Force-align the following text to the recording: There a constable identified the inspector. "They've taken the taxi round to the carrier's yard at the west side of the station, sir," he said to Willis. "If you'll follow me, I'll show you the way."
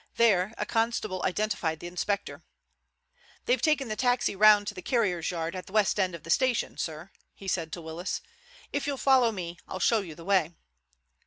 There 0.15 0.55
a 0.57 0.65
constable 0.65 1.21
identified 1.23 1.79
the 1.79 1.85
inspector. 1.85 2.41
"They've 3.45 3.61
taken 3.61 3.87
the 3.87 3.95
taxi 3.95 4.35
round 4.35 4.65
to 4.65 4.73
the 4.73 4.81
carrier's 4.81 5.29
yard 5.29 5.55
at 5.55 5.67
the 5.67 5.73
west 5.73 5.95
side 5.95 6.15
of 6.15 6.23
the 6.23 6.31
station, 6.31 6.79
sir," 6.79 7.11
he 7.35 7.47
said 7.47 7.71
to 7.73 7.83
Willis. 7.83 8.19
"If 8.73 8.87
you'll 8.87 8.97
follow 8.97 9.31
me, 9.31 9.59
I'll 9.67 9.77
show 9.79 9.99
you 9.99 10.15
the 10.15 10.25
way." 10.25 10.55